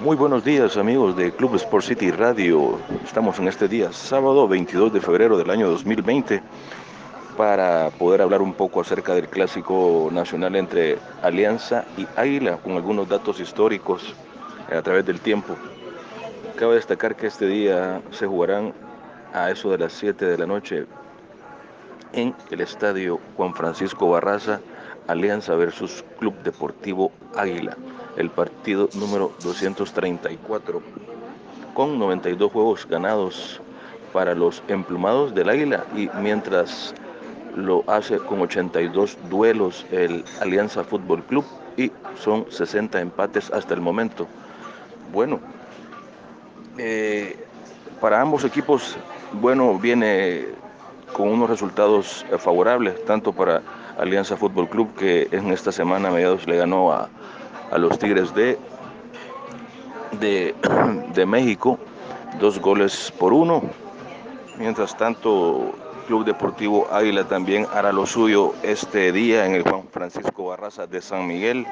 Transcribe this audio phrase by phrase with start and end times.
[0.00, 2.78] Muy buenos días amigos de Club Sport City Radio.
[3.04, 6.42] Estamos en este día, sábado 22 de febrero del año 2020,
[7.36, 13.08] para poder hablar un poco acerca del clásico nacional entre Alianza y Águila, con algunos
[13.08, 14.14] datos históricos
[14.70, 15.54] a través del tiempo.
[16.56, 18.74] Cabe destacar que este día se jugarán
[19.32, 20.86] a eso de las 7 de la noche
[22.12, 24.60] en el estadio Juan Francisco Barraza,
[25.08, 27.76] Alianza versus Club Deportivo Águila
[28.16, 30.82] el partido número 234,
[31.74, 33.60] con 92 juegos ganados
[34.12, 36.94] para los emplumados del Águila y mientras
[37.56, 41.44] lo hace con 82 duelos el Alianza Fútbol Club
[41.76, 44.26] y son 60 empates hasta el momento.
[45.12, 45.40] Bueno,
[46.78, 47.36] eh,
[48.00, 48.96] para ambos equipos,
[49.40, 50.46] bueno, viene
[51.12, 53.62] con unos resultados favorables, tanto para
[53.98, 57.08] Alianza Fútbol Club, que en esta semana a mediados le ganó a,
[57.70, 58.58] a los Tigres de,
[60.20, 61.78] de, México,
[62.40, 63.62] dos goles por uno.
[64.58, 65.72] Mientras tanto,
[66.06, 71.00] Club Deportivo Águila también hará lo suyo este día en el Juan Francisco Barraza de
[71.00, 71.66] San Miguel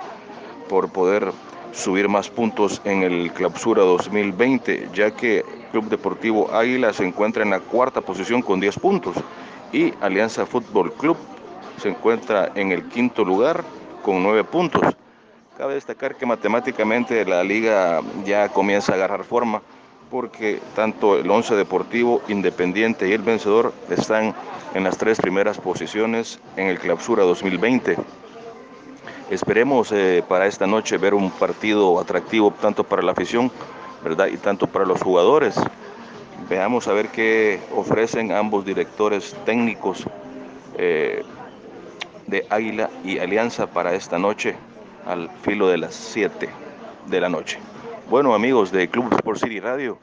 [0.69, 1.33] por poder
[1.73, 7.51] subir más puntos en el Clausura 2020, ya que Club Deportivo Águila se encuentra en
[7.51, 9.17] la cuarta posición con 10 puntos
[9.73, 11.17] y Alianza Fútbol Club
[11.79, 13.65] se encuentra en el quinto lugar
[14.03, 14.83] con 9 puntos.
[15.57, 19.63] Cabe destacar que matemáticamente la liga ya comienza a agarrar forma
[20.11, 24.35] porque tanto el Once Deportivo, Independiente y el Vencedor están
[24.75, 27.97] en las tres primeras posiciones en el Clausura 2020.
[29.31, 33.51] Esperemos eh, para esta noche ver un partido atractivo tanto para la afición
[34.05, 34.27] ¿verdad?
[34.27, 35.55] y tanto para los jugadores.
[36.51, 40.05] Veamos a ver qué ofrecen ambos directores técnicos
[40.77, 41.25] eh,
[42.33, 44.57] de Águila y Alianza para esta noche
[45.07, 46.49] al filo de las 7
[47.07, 47.59] de la noche.
[48.09, 49.99] Bueno amigos de Club Sport City Radio,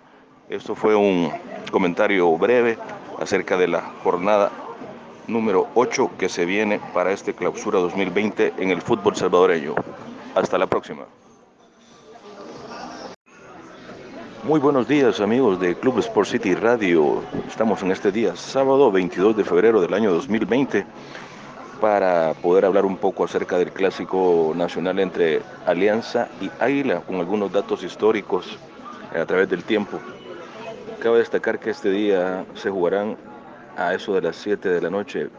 [0.48, 1.32] esto fue un
[1.72, 2.78] comentario breve
[3.20, 4.52] acerca de la jornada
[5.28, 9.74] número 8 que se viene para este clausura 2020 en el fútbol salvadoreño.
[10.36, 11.06] Hasta la próxima.
[14.44, 17.24] Muy buenos días amigos de Club Sport City Radio.
[17.48, 20.86] Estamos en este día, sábado 22 de febrero del año 2020
[21.80, 27.52] para poder hablar un poco acerca del clásico nacional entre Alianza y Águila, con algunos
[27.52, 28.58] datos históricos
[29.14, 30.00] a través del tiempo.
[31.02, 33.18] Cabe destacar que este día se jugarán
[33.78, 35.30] a eso de las 7 de la noche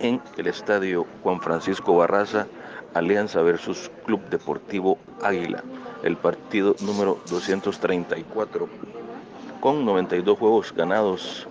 [0.00, 2.46] en el estadio Juan Francisco Barraza,
[2.94, 5.62] Alianza versus Club Deportivo Águila,
[6.02, 8.68] el partido número 234,
[9.60, 11.46] con 92 juegos ganados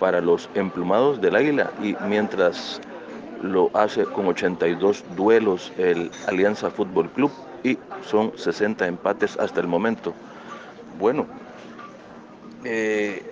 [0.00, 2.80] para los emplumados del Águila y mientras
[3.42, 7.30] lo hace con 82 duelos el Alianza Fútbol Club
[7.64, 10.14] y son 60 empates hasta el momento.
[10.98, 11.26] Bueno,
[12.64, 13.22] eh,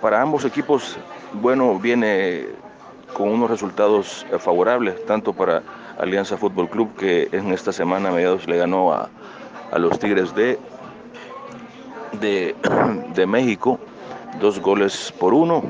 [0.00, 0.96] para ambos equipos,
[1.32, 2.46] bueno, viene
[3.14, 5.62] con unos resultados favorables, tanto para
[5.98, 9.08] Alianza Fútbol Club, que en esta semana a mediados le ganó a,
[9.78, 10.58] los Tigres de,
[12.20, 12.54] de,
[13.14, 13.78] de México,
[14.40, 15.62] dos goles por uno.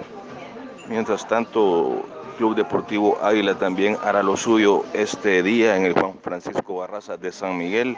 [0.89, 2.05] Mientras tanto,
[2.37, 7.33] Club Deportivo Águila también hará lo suyo este día en el Juan Francisco Barraza de
[7.33, 7.97] San Miguel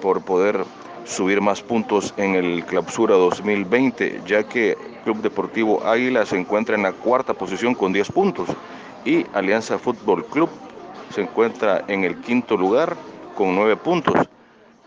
[0.00, 0.64] por poder
[1.04, 6.82] subir más puntos en el Clausura 2020, ya que Club Deportivo Águila se encuentra en
[6.82, 8.48] la cuarta posición con 10 puntos
[9.04, 10.48] y Alianza Fútbol Club
[11.12, 12.96] se encuentra en el quinto lugar
[13.34, 14.14] con 9 puntos.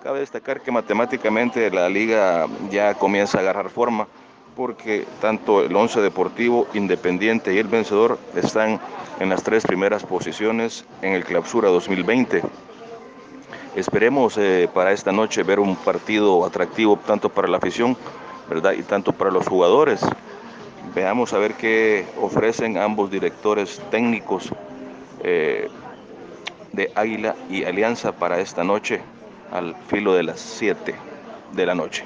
[0.04, 4.08] Cabe destacar que matemáticamente la liga ya comienza a agarrar forma
[4.56, 8.80] porque tanto el Once Deportivo, Independiente y el Vencedor están
[9.20, 12.42] en las tres primeras posiciones en el Clausura 2020.
[13.76, 17.96] Esperemos eh, para esta noche ver un partido atractivo tanto para la afición
[18.50, 18.74] ¿verdad?
[18.74, 20.02] y tanto para los jugadores.
[20.96, 24.50] Veamos a ver qué ofrecen ambos directores técnicos
[25.24, 25.70] eh,
[26.72, 29.02] de Águila y Alianza para esta noche
[29.52, 30.96] al filo de las 7
[31.54, 32.04] de la noche.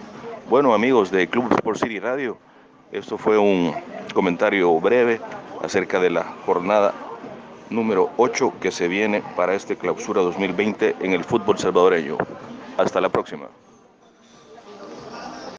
[0.49, 2.37] Bueno amigos de Club Sport City Radio,
[2.91, 3.73] esto fue un
[4.13, 5.21] comentario breve
[5.63, 6.93] acerca de la jornada
[7.69, 12.17] número 8 que se viene para este clausura 2020 en el fútbol salvadoreño.
[12.77, 13.47] Hasta la próxima.